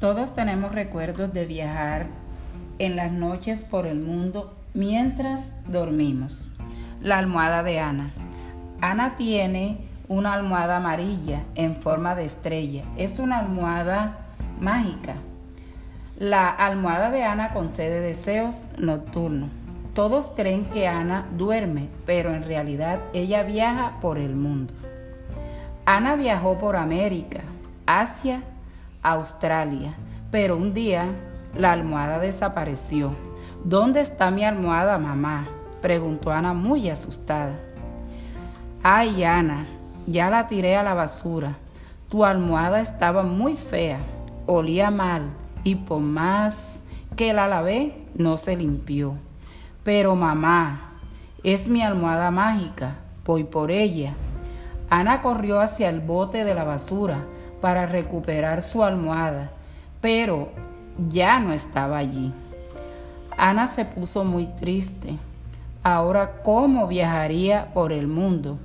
Todos 0.00 0.34
tenemos 0.34 0.72
recuerdos 0.72 1.34
de 1.34 1.44
viajar 1.44 2.06
en 2.78 2.96
las 2.96 3.12
noches 3.12 3.64
por 3.64 3.86
el 3.86 4.00
mundo 4.00 4.56
mientras 4.72 5.52
dormimos. 5.66 6.48
La 7.02 7.18
almohada 7.18 7.62
de 7.62 7.80
Ana. 7.80 8.10
Ana 8.80 9.16
tiene 9.18 9.76
una 10.08 10.32
almohada 10.32 10.78
amarilla 10.78 11.42
en 11.54 11.76
forma 11.76 12.14
de 12.14 12.24
estrella. 12.24 12.82
Es 12.96 13.18
una 13.18 13.40
almohada 13.40 14.16
mágica. 14.58 15.16
La 16.18 16.48
almohada 16.48 17.10
de 17.10 17.24
Ana 17.24 17.52
concede 17.52 18.00
deseos 18.00 18.62
nocturnos. 18.78 19.50
Todos 19.92 20.32
creen 20.34 20.64
que 20.64 20.88
Ana 20.88 21.26
duerme, 21.36 21.88
pero 22.06 22.34
en 22.34 22.44
realidad 22.44 23.00
ella 23.12 23.42
viaja 23.42 23.92
por 24.00 24.16
el 24.16 24.34
mundo. 24.34 24.72
Ana 25.84 26.16
viajó 26.16 26.56
por 26.56 26.76
América, 26.76 27.40
Asia, 27.84 28.42
Australia, 29.02 29.94
pero 30.30 30.56
un 30.56 30.72
día 30.72 31.06
la 31.56 31.72
almohada 31.72 32.18
desapareció. 32.18 33.12
¿Dónde 33.64 34.00
está 34.00 34.30
mi 34.30 34.44
almohada, 34.44 34.98
mamá? 34.98 35.48
preguntó 35.80 36.30
Ana 36.30 36.52
muy 36.52 36.88
asustada. 36.90 37.58
Ay, 38.82 39.24
Ana, 39.24 39.66
ya 40.06 40.30
la 40.30 40.46
tiré 40.46 40.76
a 40.76 40.82
la 40.82 40.94
basura. 40.94 41.56
Tu 42.08 42.24
almohada 42.24 42.80
estaba 42.80 43.22
muy 43.22 43.56
fea, 43.56 44.00
olía 44.46 44.90
mal 44.90 45.30
y 45.64 45.76
por 45.76 46.00
más 46.00 46.80
que 47.16 47.32
la 47.32 47.46
lavé, 47.46 48.06
no 48.14 48.36
se 48.36 48.56
limpió. 48.56 49.14
Pero 49.84 50.16
mamá, 50.16 50.92
es 51.42 51.66
mi 51.68 51.82
almohada 51.82 52.30
mágica, 52.30 52.96
voy 53.24 53.44
por 53.44 53.70
ella. 53.70 54.14
Ana 54.88 55.20
corrió 55.22 55.60
hacia 55.60 55.88
el 55.88 56.00
bote 56.00 56.44
de 56.44 56.54
la 56.54 56.64
basura 56.64 57.18
para 57.60 57.86
recuperar 57.86 58.62
su 58.62 58.82
almohada, 58.82 59.50
pero 60.00 60.48
ya 61.10 61.38
no 61.38 61.52
estaba 61.52 61.98
allí. 61.98 62.32
Ana 63.36 63.66
se 63.66 63.84
puso 63.84 64.24
muy 64.24 64.46
triste. 64.46 65.16
Ahora, 65.82 66.42
¿cómo 66.42 66.86
viajaría 66.88 67.72
por 67.72 67.92
el 67.92 68.06
mundo? 68.06 68.58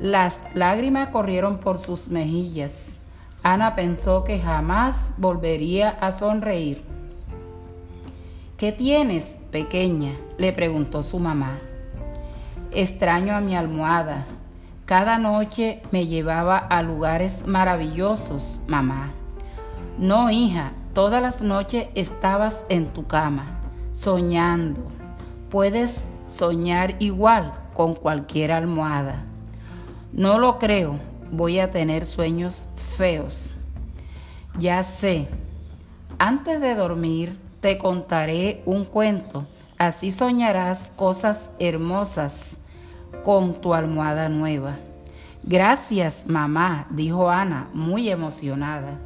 Las 0.00 0.40
lágrimas 0.54 1.10
corrieron 1.10 1.58
por 1.58 1.78
sus 1.78 2.08
mejillas. 2.08 2.88
Ana 3.42 3.74
pensó 3.74 4.24
que 4.24 4.38
jamás 4.38 5.10
volvería 5.16 5.90
a 5.90 6.10
sonreír. 6.10 6.82
¿Qué 8.56 8.72
tienes, 8.72 9.36
pequeña? 9.50 10.14
le 10.38 10.52
preguntó 10.52 11.02
su 11.02 11.18
mamá. 11.18 11.58
Extraño 12.72 13.36
a 13.36 13.40
mi 13.40 13.54
almohada, 13.54 14.26
cada 14.86 15.16
noche 15.16 15.80
me 15.92 16.06
llevaba 16.06 16.58
a 16.58 16.82
lugares 16.82 17.46
maravillosos, 17.46 18.60
mamá. 18.66 19.12
No, 19.98 20.30
hija, 20.30 20.72
todas 20.92 21.22
las 21.22 21.40
noches 21.40 21.86
estabas 21.94 22.66
en 22.68 22.88
tu 22.88 23.06
cama, 23.06 23.60
soñando. 23.92 24.82
Puedes 25.48 26.04
soñar 26.26 26.96
igual 26.98 27.54
con 27.72 27.94
cualquier 27.94 28.52
almohada. 28.52 29.24
No 30.12 30.38
lo 30.38 30.58
creo, 30.58 30.98
voy 31.30 31.60
a 31.60 31.70
tener 31.70 32.04
sueños 32.04 32.68
feos. 32.76 33.52
Ya 34.58 34.82
sé, 34.84 35.28
antes 36.18 36.60
de 36.60 36.74
dormir 36.74 37.38
te 37.60 37.78
contaré 37.78 38.62
un 38.66 38.84
cuento, 38.84 39.46
así 39.78 40.10
soñarás 40.10 40.92
cosas 40.94 41.48
hermosas 41.58 42.58
con 43.22 43.60
tu 43.60 43.74
almohada 43.74 44.28
nueva. 44.28 44.76
Gracias, 45.42 46.24
mamá, 46.26 46.86
dijo 46.90 47.30
Ana, 47.30 47.68
muy 47.72 48.08
emocionada. 48.08 48.98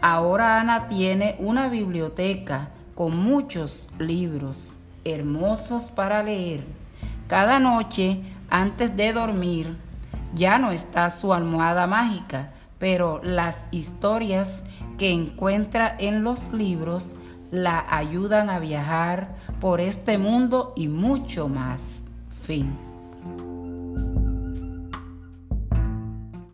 Ahora 0.00 0.60
Ana 0.60 0.88
tiene 0.88 1.36
una 1.38 1.68
biblioteca 1.68 2.68
con 2.94 3.16
muchos 3.16 3.88
libros 3.98 4.76
hermosos 5.04 5.84
para 5.84 6.22
leer. 6.22 6.64
Cada 7.28 7.58
noche, 7.58 8.20
antes 8.50 8.94
de 8.96 9.12
dormir, 9.12 9.76
ya 10.34 10.58
no 10.58 10.70
está 10.70 11.08
su 11.10 11.32
almohada 11.32 11.86
mágica, 11.86 12.50
pero 12.78 13.20
las 13.22 13.64
historias 13.70 14.62
que 14.98 15.10
encuentra 15.10 15.96
en 15.98 16.24
los 16.24 16.52
libros 16.52 17.12
la 17.50 17.84
ayudan 17.88 18.50
a 18.50 18.58
viajar 18.58 19.36
por 19.60 19.80
este 19.80 20.18
mundo 20.18 20.72
y 20.74 20.88
mucho 20.88 21.48
más. 21.48 22.02
Fin. 22.42 22.91